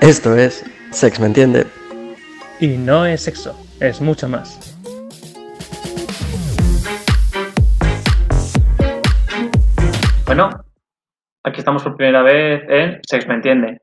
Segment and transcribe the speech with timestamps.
[0.00, 1.66] Esto es Sex, ¿me entiende?
[2.58, 4.74] Y no es sexo, es mucho más.
[10.24, 10.48] Bueno,
[11.44, 13.82] aquí estamos por primera vez en Sex, ¿me entiende?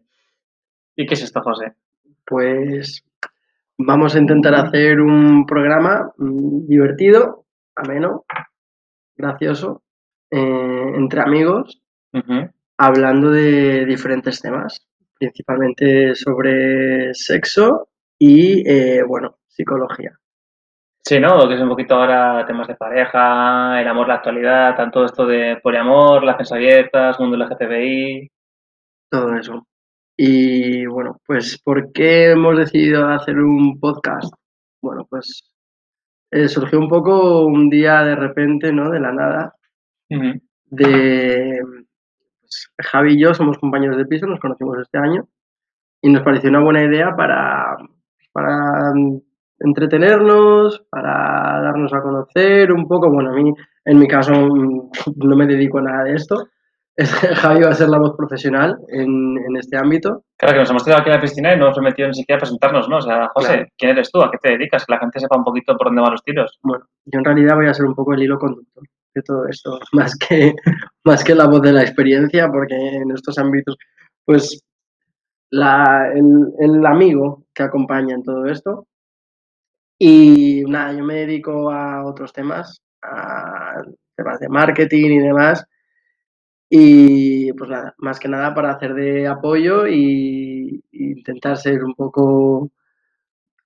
[0.96, 1.74] ¿Y qué es esto, José?
[2.26, 3.06] Pues
[3.78, 7.46] vamos a intentar hacer un programa mm, divertido,
[7.76, 8.26] ameno,
[9.16, 9.84] gracioso,
[10.32, 11.80] eh, entre amigos,
[12.76, 14.88] hablando de diferentes temas,
[15.18, 20.18] principalmente sobre sexo y, eh, bueno, psicología.
[21.04, 21.48] Sí, ¿no?
[21.48, 25.58] Que es un poquito ahora temas de pareja, el amor, la actualidad, tanto esto de
[25.64, 28.30] poliamor, las abiertas, mundo LGTBI.
[29.10, 29.66] Todo eso.
[30.18, 34.34] Y bueno, pues ¿por qué hemos decidido hacer un podcast?
[34.82, 35.54] Bueno, pues
[36.32, 38.90] eh, surgió un poco un día de repente, ¿no?
[38.90, 39.54] De la nada,
[40.10, 40.20] de
[40.70, 41.37] pues,
[42.80, 45.28] Javi y yo somos compañeros de piso, nos conocimos este año
[46.02, 47.78] y nos pareció una buena idea para,
[48.32, 48.94] para
[49.60, 53.10] entretenernos, para darnos a conocer un poco.
[53.10, 53.54] Bueno, a mí,
[53.86, 56.48] en mi caso, no me dedico a nada de esto.
[56.98, 60.24] Javi va a ser la voz profesional en, en, este ámbito.
[60.36, 62.38] Claro, que nos hemos quedado aquí en la piscina y no hemos metido ni siquiera
[62.38, 62.98] a presentarnos, ¿no?
[62.98, 64.20] O sea, José, ¿quién eres tú?
[64.20, 64.84] ¿A qué te dedicas?
[64.84, 66.58] Que la gente sepa un poquito por dónde van los tiros.
[66.64, 69.80] Bueno, yo en realidad voy a ser un poco el hilo conductor de todo esto,
[69.94, 70.54] más que,
[71.08, 73.78] más que la voz de la experiencia, porque en estos ámbitos,
[74.26, 74.64] pues,
[75.50, 78.88] la, el, el amigo que acompaña en todo esto.
[80.00, 83.82] Y nada, yo me dedico a otros temas, a
[84.16, 85.66] temas de marketing y demás
[86.70, 92.72] y pues nada, más que nada para hacer de apoyo y, intentar ser un poco,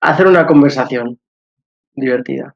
[0.00, 1.18] hacer una conversación
[1.94, 2.54] divertida.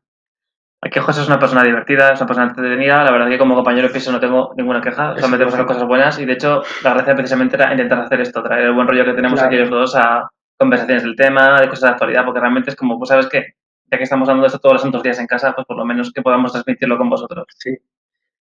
[0.87, 3.03] Aquí José es una persona divertida, es una persona entretenida.
[3.05, 5.15] La verdad que como compañero de piso no tengo ninguna queja.
[5.17, 8.43] Solamente hemos hecho cosas buenas y de hecho la gracia precisamente era intentar hacer esto,
[8.43, 11.83] traer el buen rollo que tenemos aquí los dos a conversaciones del tema, de cosas
[11.83, 13.55] de actualidad, porque realmente es como, pues sabes que
[13.91, 15.85] ya que estamos hablando de esto todos los santos días en casa, pues por lo
[15.85, 17.47] menos que podamos transmitirlo con vosotros.
[17.57, 17.77] Sí,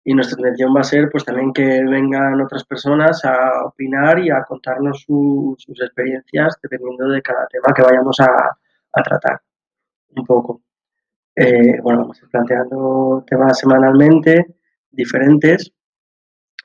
[0.07, 4.29] y nuestra intención va a ser pues también que vengan otras personas a opinar y
[4.29, 8.55] a contarnos sus experiencias dependiendo de cada tema que vayamos a,
[9.03, 9.41] tratar
[10.15, 10.61] un poco.
[11.35, 14.55] Eh, bueno, vamos a ir planteando temas semanalmente
[14.89, 15.71] diferentes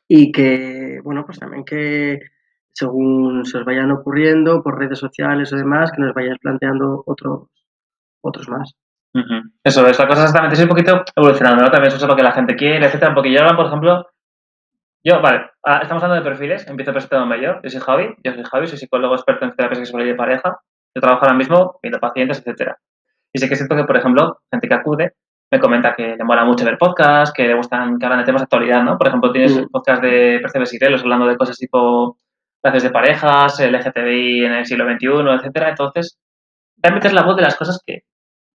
[0.06, 2.20] y que, bueno, pues también que
[2.72, 7.48] según se os vayan ocurriendo por redes sociales o demás, que nos vayáis planteando otros,
[8.20, 8.74] otros más.
[9.64, 11.70] Eso es, la cosa exactamente es un poquito evolucionando, ¿no?
[11.70, 13.12] También eso es lo que la gente quiere, etcétera.
[13.12, 14.06] Porque yo ahora, por ejemplo,
[15.02, 17.60] yo, vale, ah, estamos hablando de perfiles, empiezo presentándome yo.
[17.62, 20.60] Yo soy Javi, yo soy Javi, soy psicólogo experto en terapia sexual y de pareja.
[20.94, 22.78] Yo trabajo ahora mismo viendo pacientes, etcétera.
[23.32, 25.14] Y sé que siento que, por ejemplo, gente que acude
[25.52, 28.42] me comenta que le mola mucho ver podcasts, que le gustan que hablan de temas
[28.42, 28.96] de actualidad, ¿no?
[28.96, 32.16] Por ejemplo, tienes un podcast de Percebes y Grelos hablando de cosas tipo
[32.62, 35.70] clases de parejas, LGTBI en el siglo XXI, etcétera.
[35.70, 36.18] Entonces,
[36.76, 38.02] realmente es la voz de las cosas que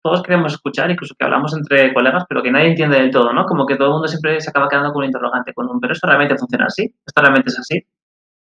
[0.03, 3.45] todos queremos escuchar, incluso que hablamos entre colegas, pero que nadie entiende del todo, ¿no?
[3.45, 5.93] Como que todo el mundo siempre se acaba quedando con un interrogante, con un, pero
[5.93, 7.81] esto realmente funciona así, esto realmente es así.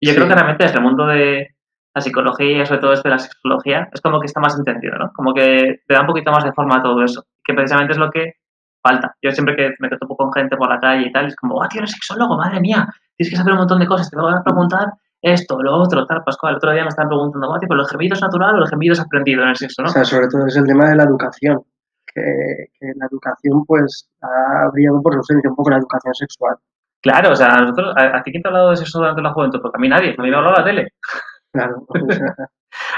[0.02, 1.55] Y yo creo que realmente desde el mundo de
[1.96, 5.12] la psicología, sobre todo desde la sexología, es como que está más entendido, ¿no?
[5.14, 7.98] Como que te da un poquito más de forma a todo eso, que precisamente es
[7.98, 8.34] lo que
[8.84, 9.16] falta.
[9.22, 11.70] Yo siempre que me topo con gente por la calle y tal, es como, ah,
[11.70, 12.86] tío, eres sexólogo, madre mía,
[13.16, 14.90] tienes que saber un montón de cosas, te voy a preguntar
[15.22, 16.52] esto, lo otro, tal, Pascual.
[16.52, 19.00] El otro día me estaban preguntando, ¿pero el gemido es natural o el gemido es
[19.00, 19.90] aprendido en el sexo, no?
[19.90, 21.64] O sea, sobre todo es el tema de la educación.
[22.14, 26.56] Que, la educación, pues, ha brillado por ausencia un poco la educación sexual.
[27.02, 29.60] Claro, o sea, nosotros, ¿a, ti quién te ha hablado de sexo durante la juventud?
[29.62, 30.94] Porque a mí nadie, a mí me ha hablado la tele.
[31.56, 31.88] Claro.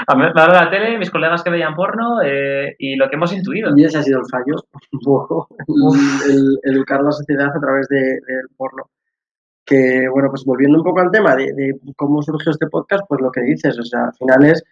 [0.08, 3.32] a mí me la tele, mis colegas que veían porno eh, y lo que hemos
[3.32, 3.70] intuido.
[3.76, 4.56] Y ese ha sido el fallo,
[6.28, 8.90] el, educar a la sociedad a través del porno
[9.64, 13.30] que, bueno, pues volviendo un poco al tema de, cómo surgió este podcast, pues lo
[13.30, 14.64] que dices, o sea, al final es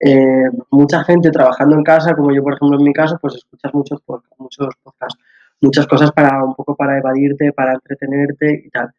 [0.00, 3.72] eh, mucha gente trabajando en casa, como yo, por ejemplo, en mi caso, pues escuchas
[3.72, 4.00] muchos,
[4.38, 5.22] muchos podcasts,
[5.60, 8.90] muchas cosas para un poco para evadirte, para entretenerte y tal.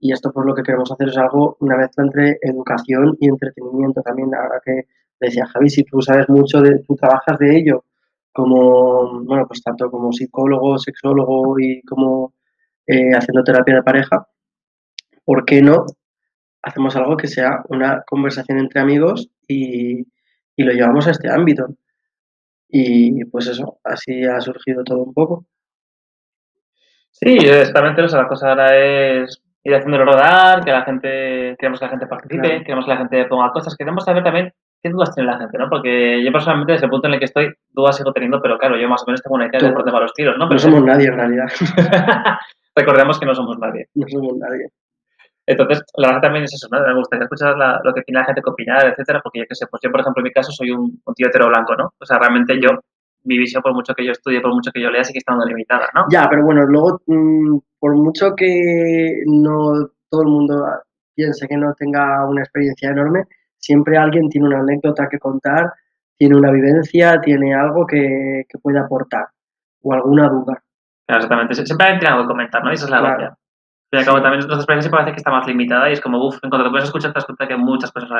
[0.00, 4.00] Y esto, pues lo que queremos hacer es algo, una mezcla entre educación y entretenimiento
[4.02, 4.34] también.
[4.34, 4.86] Ahora que
[5.18, 7.84] decía Javi, si tú sabes mucho, de, tú trabajas de ello,
[8.32, 12.34] como, bueno, pues tanto como psicólogo, sexólogo y como
[12.86, 14.28] eh, haciendo terapia de pareja,
[15.24, 15.86] ¿por qué no
[16.62, 20.06] hacemos algo que sea una conversación entre amigos y,
[20.56, 21.66] lo llevamos a este ámbito?
[22.68, 25.46] Y pues eso, así ha surgido todo un poco.
[27.10, 31.78] Sí, exactamente, o sea, la cosa ahora es ir haciéndolo rodar, que la gente, queremos
[31.78, 35.14] que la gente participe, queremos que la gente ponga cosas, queremos saber también qué dudas
[35.14, 35.68] tiene la gente, ¿no?
[35.68, 38.76] Porque yo personalmente, desde el punto en el que estoy, dudas sigo teniendo, pero claro,
[38.76, 40.48] yo más o menos tengo una idea de por dónde los tiros, ¿no?
[40.48, 41.46] Pero no somos nadie en realidad.
[42.76, 43.86] Recordemos que no somos nadie.
[43.94, 44.66] No somos nadie.
[45.46, 46.80] Entonces, la verdad también es eso, ¿no?
[46.86, 49.54] Me gustaría escuchar la- lo que tiene la gente que opinar, etcétera, porque yo qué
[49.54, 51.92] sé, pues yo, por ejemplo, en mi caso soy un, un tío hetero blanco, ¿no?
[51.98, 52.68] O sea, realmente yo,
[53.24, 55.88] mi visión, por mucho que yo estudie, por mucho que yo lea, sigue estando limitada,
[55.94, 56.06] ¿no?
[56.10, 60.64] Ya, pero bueno, luego, mm, por mucho que no todo el mundo
[61.14, 63.24] piense que no tenga una experiencia enorme,
[63.58, 65.72] siempre alguien tiene una anécdota que contar,
[66.16, 69.26] tiene una vivencia, tiene algo que, que puede aportar
[69.82, 70.62] o alguna duda.
[71.06, 71.54] Claro, exactamente.
[71.54, 72.70] Sie- Siempre hay algo que comentar, ¿no?
[72.70, 73.18] Y esa es la Claro.
[73.18, 73.28] gracia.
[73.28, 74.22] Al fin y al cabo, Sí.
[74.22, 76.70] también nuestra experiencia parece que está más limitada y es como, uff, en cuanto te
[76.70, 78.10] puedes escuchar, te das cuenta que hay muchas cosas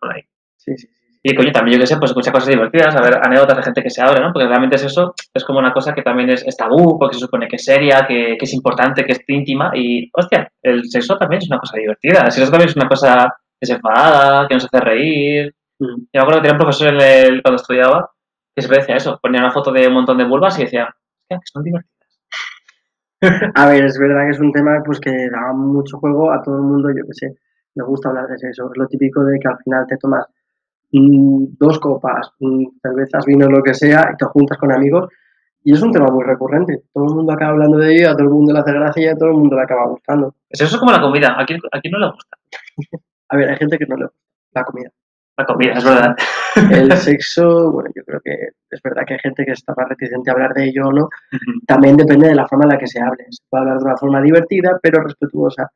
[0.00, 0.22] por ahí.
[0.56, 1.05] Sí, sí, sí.
[1.28, 3.82] Y coño, también yo que sé, pues escuchar cosas divertidas, a ver anécdotas de gente
[3.82, 4.32] que se abre, ¿no?
[4.32, 7.20] Porque realmente es eso, es como una cosa que también es, es tabú, porque se
[7.20, 9.72] supone que es seria, que, que es importante, que es íntima.
[9.74, 12.22] Y, hostia, el sexo también es una cosa divertida.
[12.26, 15.52] El sexo también es una cosa desenfadada, que nos hace reír.
[15.80, 15.84] Mm.
[15.86, 18.10] Yo me acuerdo que tenía un profesor en el- cuando estudiaba
[18.54, 21.38] que siempre decía eso, ponía una foto de un montón de vulvas y decía, hostia,
[21.40, 21.96] que son divertidas.
[23.54, 26.56] A ver, es verdad que es un tema pues que da mucho juego a todo
[26.56, 27.34] el mundo, yo que sé,
[27.74, 28.70] me gusta hablar de sexo.
[28.70, 30.24] Es lo típico de que al final te tomas
[30.90, 35.08] dos copas, mm, cervezas, vino, lo que sea, y te juntas con amigos.
[35.64, 36.82] Y es un tema muy recurrente.
[36.92, 39.08] Todo el mundo acaba hablando de ello, a todo el mundo le hace gracia y
[39.08, 40.34] a todo el mundo le acaba gustando.
[40.48, 42.36] Es eso como la comida, ¿a quién, a quién no le gusta?
[43.28, 44.20] A ver, hay gente que no le gusta
[44.54, 44.90] la comida.
[45.36, 46.16] La comida, es verdad.
[46.70, 48.32] El sexo, bueno, yo creo que
[48.70, 51.08] es verdad que hay gente que está más reticente a hablar de ello o no.
[51.66, 53.26] También depende de la forma en la que se hable.
[53.28, 55.70] Se puede hablar de una forma divertida, pero respetuosa.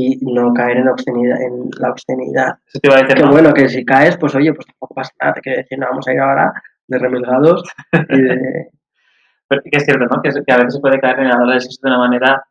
[0.00, 2.58] Y no caer en, obscenidad, en la obscenidad.
[2.68, 3.32] Eso te iba a decir, Que ¿no?
[3.32, 5.34] bueno, que si caes, pues oye, pues tampoco pasa nada.
[5.34, 6.52] Te quiero decir, no vamos a ir ahora
[6.86, 7.64] de remilgados
[8.10, 8.70] y de...
[9.48, 10.22] Pero que es cierto, ¿no?
[10.22, 12.44] Que, que a veces se puede caer en el hablar de sexo de una manera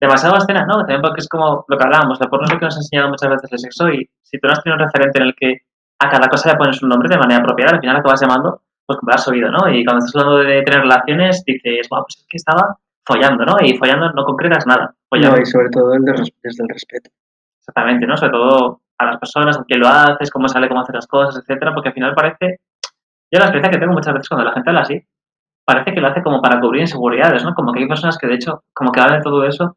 [0.00, 0.78] demasiado escena, ¿no?
[0.78, 3.10] También porque es como lo que hablábamos, la porno es lo que nos ha enseñado
[3.10, 5.58] muchas veces el sexo y si tú no has tenido un referente en el que
[6.00, 8.98] a cada cosa le pones un nombre de manera apropiada, al final acabas llamando, pues
[8.98, 9.70] como lo has oído, ¿no?
[9.70, 13.56] Y cuando estás hablando de tener relaciones, dices, bueno, pues es que estaba follando, ¿no?
[13.62, 14.94] Y follando no concretas nada.
[15.08, 16.12] Follando, No, y sobre todo el de
[16.42, 17.10] desde el respeto.
[17.58, 18.16] exactamente, ¿no?
[18.16, 21.42] Sobre todo a las personas, a quién lo haces, cómo sale, cómo hacer las cosas,
[21.42, 22.60] etcétera, porque al final parece,
[23.30, 25.00] yo la experiencia que tengo muchas veces cuando la gente habla así,
[25.64, 27.54] parece que lo hace como para cubrir inseguridades, ¿no?
[27.54, 29.76] Como que hay personas que de hecho, como que hablan de todo eso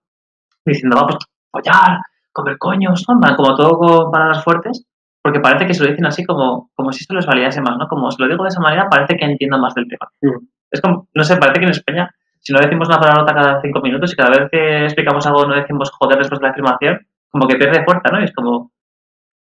[0.66, 1.18] diciendo, vamos,
[1.52, 2.00] follar,
[2.32, 3.16] comer coños, ¿no?
[3.16, 4.86] En plan, Como todo con palabras fuertes,
[5.24, 7.88] porque parece que se lo dicen así como, como si esto les validase más, ¿no?
[7.88, 10.10] Como si lo digo de esa manera, parece que entiendo más del tema.
[10.22, 10.46] Mm.
[10.72, 12.12] Es como, no sé, parece que en España,
[12.46, 15.56] si no decimos una palabra cada cinco minutos y cada vez que explicamos algo no
[15.56, 18.22] decimos joder después de la afirmación, como que pierde fuerza, ¿no?
[18.22, 18.72] Y es como,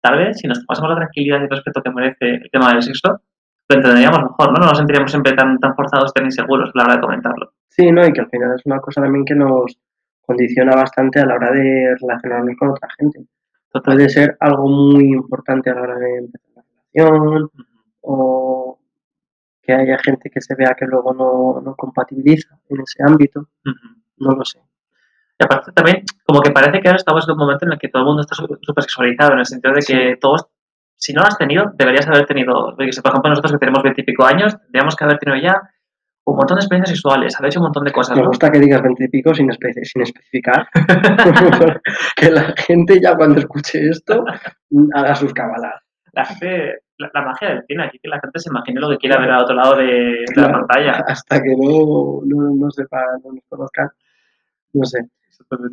[0.00, 2.84] tal vez, si nos pasamos la tranquilidad y el respeto que merece el tema del
[2.84, 3.20] sexo,
[3.68, 4.60] lo entenderíamos mejor, ¿no?
[4.60, 7.52] No nos sentiríamos siempre tan, tan forzados, tan inseguros a la hora de comentarlo.
[7.68, 8.06] Sí, ¿no?
[8.06, 9.76] Y que al final es una cosa también que nos
[10.24, 13.26] condiciona bastante a la hora de relacionarnos con otra gente.
[13.72, 13.96] Total.
[13.96, 17.50] Puede ser algo muy importante a la hora de empezar una relación
[18.02, 18.78] o
[19.64, 23.48] que haya gente que se vea que luego no, no compatibiliza en ese ámbito.
[24.18, 24.58] No lo sé.
[25.38, 27.88] Y aparte también, como que parece que ahora estamos en un momento en el que
[27.88, 30.46] todo el mundo está súper sexualizado, en el sentido de que todos,
[30.96, 34.56] si no lo has tenido, deberías haber tenido, por ejemplo, nosotros que tenemos veintipico años,
[34.60, 35.60] tendríamos que haber tenido ya
[36.26, 38.28] un montón de experiencias sexuales, haber hecho un montón de cosas, Me ¿no?
[38.28, 40.68] gusta que digas veintipico sin, espe- sin especificar.
[42.16, 44.24] que la gente ya cuando escuche esto
[44.94, 45.82] haga sus cabalas.
[46.14, 48.98] La gente, la, la magia del cine, aquí que la gente se imagine lo que
[48.98, 50.92] quiera ver al otro lado de, de la pantalla.
[51.06, 53.88] Hasta que no, no, no sepa, no nos conozcan.
[54.72, 55.08] No sé.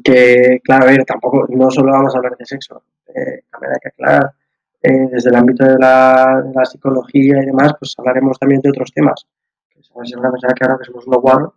[0.03, 3.79] que, claro, a ver, tampoco, no solo vamos a hablar de sexo, eh, también hay
[3.81, 4.31] que aclarar,
[4.83, 8.69] eh, desde el ámbito de la, de la psicología y demás, pues hablaremos también de
[8.69, 9.25] otros temas.
[9.69, 11.53] Que se van a pensar que ahora que somos unos guarros,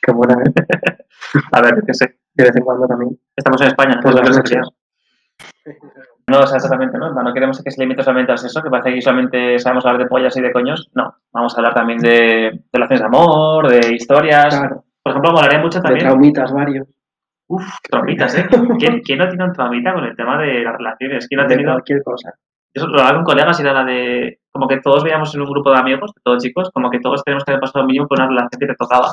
[0.00, 0.52] que buena, ¿eh?
[1.52, 3.18] A ver, que sé, de vez en cuando también.
[3.36, 4.68] estamos en España, es que las.
[6.28, 7.12] No, o sea, exactamente, ¿no?
[7.12, 10.08] No queremos que se limite solamente al sexo, que parece que solamente sabemos hablar de
[10.08, 10.90] pollas y de coños.
[10.94, 14.56] No, vamos a hablar también de relaciones de amor, de historias.
[14.58, 16.06] Claro, Por ejemplo, molaría mucho de también.
[16.06, 16.88] traumitas varios,
[17.48, 18.46] Uf, traumitas, ¿eh?
[18.78, 21.28] ¿Quién, quién no tiene un traumita con el tema de las relaciones?
[21.28, 21.72] ¿Quién no ha de tenido.?
[21.72, 22.32] cualquier cosa.
[22.74, 24.38] Yo lo hablaba con colegas y era la de.
[24.50, 27.22] Como que todos veíamos en un grupo de amigos, de todos chicos, como que todos
[27.24, 29.08] tenemos que haber pasado mínimo por una relación que te tocaba.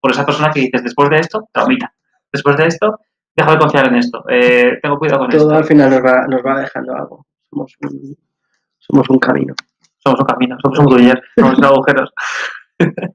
[0.00, 1.92] Por esa persona que dices, después de esto, traumita.
[2.32, 2.98] Después de esto,
[3.38, 4.24] dejo de confiar en esto.
[4.28, 5.54] Eh, tengo cuidado con Todo esto.
[5.54, 7.26] al final nos va, nos va dejando algo.
[7.50, 8.16] Somos un,
[8.78, 9.54] somos un camino.
[9.98, 12.12] Somos un camino, somos un gruyer, somos agujeros.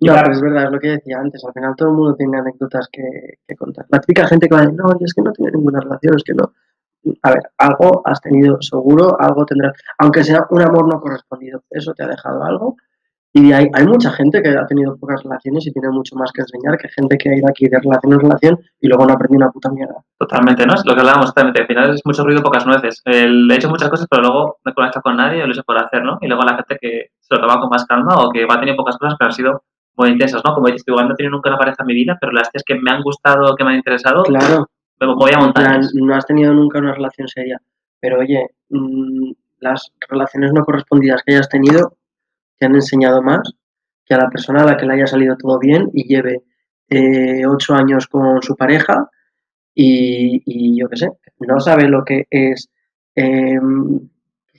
[0.00, 1.42] No, pero es verdad, es lo que decía antes.
[1.46, 3.86] Al final todo el mundo tiene anécdotas que, que contar.
[3.88, 6.14] La típica gente que va a decir, no, yo es que no tiene ninguna relación,
[6.16, 6.52] es que no.
[7.22, 9.72] A ver, algo has tenido seguro, algo tendrás.
[9.98, 12.76] Aunque sea un amor no correspondido, eso te ha dejado algo.
[13.36, 16.42] Y hay, hay mucha gente que ha tenido pocas relaciones y tiene mucho más que
[16.42, 19.38] enseñar que gente que ha ido aquí de relación en relación y luego no aprendió
[19.38, 19.96] una puta mierda.
[20.16, 20.74] Totalmente, ¿no?
[20.74, 21.62] Es lo que hablábamos totalmente.
[21.62, 23.02] Al final es mucho ruido, pocas nueces.
[23.04, 25.54] El, he hecho muchas cosas, pero luego no he conectado con nadie o lo he
[25.56, 26.16] hecho por hacer, ¿no?
[26.20, 28.60] Y luego la gente que se lo toma con más calma o que va a
[28.60, 29.62] tener pocas cosas, pero han sido
[29.96, 30.54] muy intensas, ¿no?
[30.54, 32.74] Como dices, igual no he tenido nunca una pareja en mi vida, pero las que
[32.76, 34.68] me han gustado, que me han interesado, Claro,
[35.00, 35.92] me voy a montañas.
[35.92, 37.60] no has tenido nunca una relación seria.
[38.00, 41.94] Pero oye, mm, las relaciones no correspondidas que hayas tenido
[42.64, 43.52] te han enseñado más
[44.06, 46.44] que a la persona a la que le haya salido todo bien y lleve
[46.88, 49.10] eh, ocho años con su pareja
[49.74, 52.70] y, y yo qué sé, no sabe lo que es
[53.14, 54.08] em,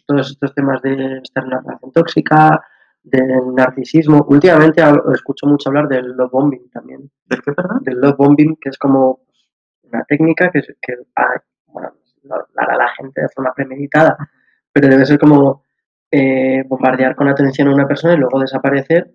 [0.06, 2.62] todos estos temas de estar en una relación tóxica,
[3.02, 4.26] del narcisismo.
[4.30, 4.82] Últimamente
[5.14, 7.84] escucho mucho hablar del love bombing también ¿De qué, perdón?
[7.84, 9.20] del love bombing, que es como
[9.84, 11.94] una técnica que, que ah, bueno,
[12.24, 14.18] la la la gente de forma premeditada,
[14.74, 15.65] pero debe ser como
[16.18, 19.12] eh, bombardear con atención a una persona y luego desaparecer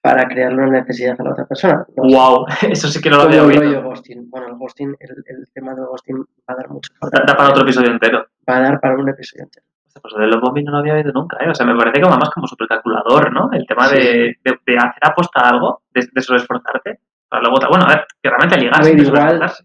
[0.00, 1.84] para crearle una necesidad a la otra persona.
[1.96, 3.60] No sé, Wow, eso sí que no lo había oído.
[3.62, 6.92] Bueno, el ghosting, el, el tema del ghosting va a dar mucho.
[7.12, 8.26] Da, da para otro episodio entero.
[8.48, 9.66] Va a dar para un episodio entero.
[10.00, 11.50] Pues de los bombing no lo había oído nunca, ¿eh?
[11.50, 13.50] O sea, me parece como más como súper calculador, ¿no?
[13.52, 13.96] El tema Sí.
[13.96, 17.58] de, de, de hacer aposta a algo, de, de sobreesforzarte, para luego...
[17.68, 19.64] Bueno, a ver, que realmente ligar A ver, sin igual- sobreesforzarse.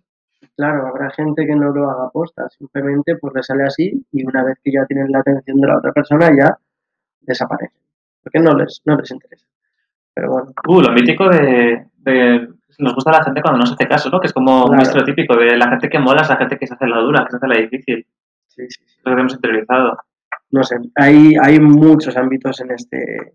[0.56, 4.44] Claro, habrá gente que no lo haga posta, simplemente pues le sale así y una
[4.44, 6.58] vez que ya tienen la atención de la otra persona ya
[7.22, 7.74] desaparece.
[8.22, 9.46] Porque no les, no les interesa.
[10.14, 13.88] Pero bueno, Uh, lo mítico de, de- Nos gusta la gente cuando no se hace
[13.88, 14.20] caso, ¿no?
[14.20, 14.84] Que es como un Claro.
[14.84, 17.32] estereotípico de la gente que mola es la gente que se hace la dura, que
[17.32, 18.06] se hace la difícil.
[18.48, 19.00] sí, sí, sí.
[19.06, 19.98] Lo que hemos interiorizado.
[20.52, 23.34] No sé, hay, hay muchos ámbitos en este,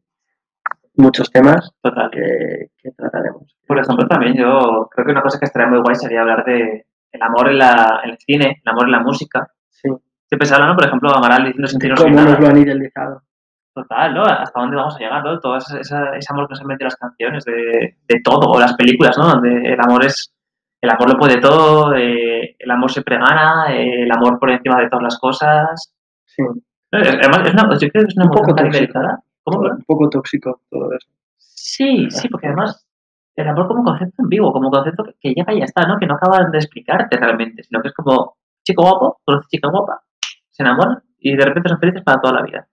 [0.95, 2.11] muchos temas Total.
[2.13, 3.57] que, que trataremos.
[3.67, 6.87] Por ejemplo, también yo creo que una cosa que estaría muy guay sería hablar de
[7.13, 9.47] el amor en, la, en el cine, el amor en la música.
[9.71, 9.89] Sí,
[10.27, 10.75] Siempre se habla, ¿no?
[10.77, 12.31] Por ejemplo, Amaral diciendo sin cómo nada.
[12.33, 13.23] nos lo han idealizado.
[13.75, 14.25] Total, ¿no?
[14.25, 15.39] ¿Hasta dónde vamos a llegar, no?
[15.41, 15.97] Todo ese, ese
[16.31, 19.27] amor que se mete en las canciones, de, de todo, o las películas, ¿no?
[19.29, 20.35] Donde el amor es...
[20.81, 24.81] El amor lo puede todo, eh, el amor siempre gana, eh, el amor por encima
[24.81, 25.93] de todas las cosas.
[26.25, 29.01] Sí, No, es- Además, es una, yo creo que es una Un poco tóxico.
[29.43, 29.59] ¿Cómo?
[29.61, 31.09] un poco tóxico todo eso.
[31.37, 32.87] Sí, sí, porque además
[33.43, 35.99] el amor como concepto ambiguo, como concepto que, que llega y ya está, ¿no?
[35.99, 40.03] Que no acaban de explicarte realmente, sino que es como chico guapo, conoce chica guapa,
[40.51, 42.67] se enamoran y de repente son felices para toda la vida.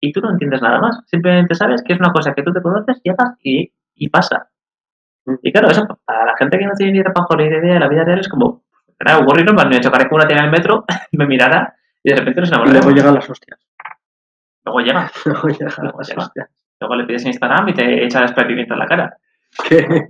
[0.00, 2.60] Y tú no entiendes nada más, simplemente sabes que es una cosa que tú te
[2.62, 4.48] conoces, llegas y, y pasa.
[5.42, 7.88] Y claro, eso para la gente que no tiene ni repajo ni idea de la
[7.88, 8.64] vida real es como,
[8.98, 12.16] era aburrido, me han hecho con una tía en el metro, me mirara y de
[12.16, 12.84] repente nos Y enamoramos.
[12.84, 13.60] luego llegan las hostias.
[14.64, 16.48] Luego llega, Luego llegan Luego llega.
[16.80, 19.16] luego le pides en Instagram y te echa pimiento en la cara.
[19.68, 19.78] Que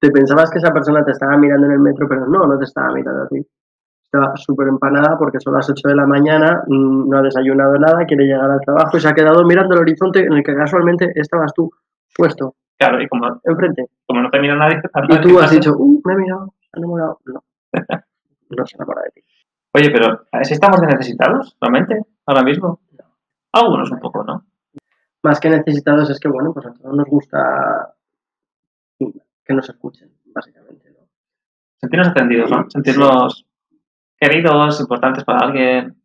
[0.00, 2.64] te pensabas que esa persona te estaba mirando en el metro, pero no, no te
[2.64, 3.44] estaba mirando a ti.
[4.04, 8.06] Estaba súper empanada porque son las 8 de la mañana, mm, no ha desayunado nada,
[8.06, 11.12] quiere llegar al trabajo y se ha quedado mirando el horizonte en el que casualmente
[11.14, 11.70] estabas tú
[12.16, 13.86] puesto Claro, y como, enfrente.
[14.06, 16.78] como no te mira nadie, Y tú has dicho, uh, me he mirado, se ha
[16.78, 17.18] enamorado.
[17.26, 17.42] No,
[18.50, 19.20] no se enamora de ti.
[19.74, 22.80] Oye, pero ¿sí estamos de necesitados realmente ahora mismo?
[23.52, 24.44] Algunos un poco, ¿no?
[25.22, 27.94] Más que necesitados es que, bueno, pues a todos nos gusta
[29.48, 30.90] que nos escuchen, básicamente.
[30.90, 31.08] ¿no?
[31.80, 32.70] Sentirnos atendidos, ¿no?
[32.70, 33.46] Sentirnos
[34.20, 35.96] queridos, importantes para alguien.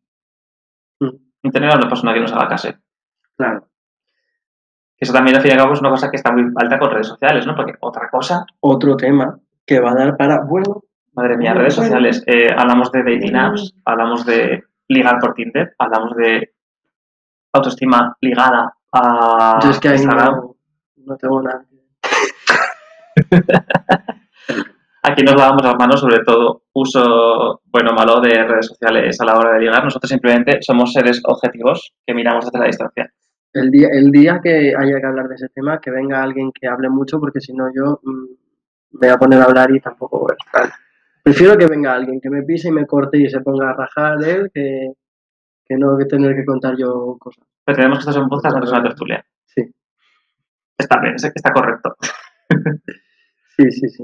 [1.00, 1.16] Mm.
[1.44, 2.70] Y tener a una persona que nos haga caso.
[3.36, 3.68] Claro.
[4.96, 6.80] Que eso también, al fin y al cabo, es una cosa que está muy alta
[6.80, 7.56] con redes sociales, ¿no?
[7.56, 11.90] Porque otra cosa, Otro tema que va a dar para, bueno, madre mía, redes bueno.
[11.90, 12.24] sociales.
[12.28, 16.54] Eh, hablamos de dating apps, hablamos de ligar por Tinder, hablamos de
[17.52, 20.56] autoestima ligada a yo es que ahí no,
[20.98, 21.66] no tengo nada.
[25.06, 29.26] Aquí nos lavamos las manos sobre todo uso bueno o malo de redes sociales a
[29.26, 29.84] la hora de ligar.
[29.84, 33.12] Nosotros simplemente somos seres objetivos que miramos desde la distancia.
[33.52, 36.68] El día, el día que haya que hablar de ese tema, que venga alguien que
[36.68, 38.26] hable mucho, porque si no yo mm,
[38.94, 40.74] me voy a poner a hablar y tampoco voy a estar.
[41.22, 44.24] Prefiero que venga alguien que me pise y me corte y se ponga a rajar
[44.24, 44.94] él que,
[45.66, 47.46] que no que tener que contar yo cosas.
[47.64, 49.26] Pretendemos que esto sea un podcast, no es una tertulia.
[49.46, 49.62] Sí,
[50.78, 51.96] Está bien, está correcto.
[53.58, 54.04] sí, sí, sí.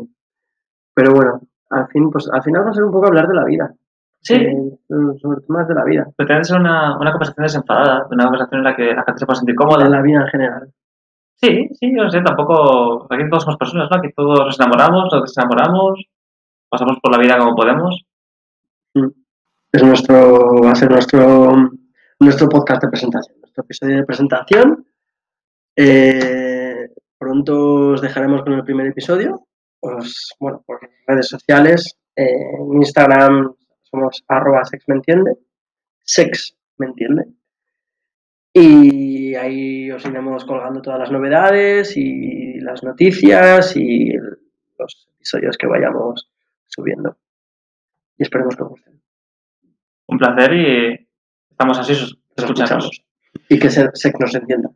[0.93, 3.45] Pero bueno, al fin, pues al final va a ser un poco hablar de la
[3.45, 3.73] vida.
[4.21, 4.79] Sí, Eh,
[5.21, 8.75] sobre temas de la vida, pretende ser una, una conversación desenfadada, una conversación en la
[8.75, 9.87] que la gente se pueda sentir de cómoda.
[9.87, 10.73] la vida en general.
[11.35, 13.07] Sí, sí, yo no sé, tampoco.
[13.09, 13.97] Aquí todos somos personas, ¿no?
[13.97, 16.03] Aquí todos nos enamoramos, nos desenamoramos,
[16.69, 18.03] pasamos por la vida como podemos.
[19.71, 21.69] Es nuestro, va a ser nuestro,
[22.19, 24.87] nuestro podcast de presentación, nuestro episodio de presentación.
[25.75, 29.45] Eh, pronto os dejaremos con el primer episodio.
[29.79, 35.37] Os, bueno, por redes sociales, en Instagram somos arroba sex me entiende,
[36.01, 37.25] sex me entiende.
[38.51, 44.13] Y ahí os iremos colgando todas las novedades y las noticias y
[44.79, 46.27] los episodios que vayamos
[46.65, 47.17] subiendo.
[48.17, 48.99] Y esperemos que os gusten.
[50.09, 51.07] Un placer y
[51.51, 53.03] estamos así Nos escuchándonos.
[53.47, 54.69] Y que se, se nos entienda.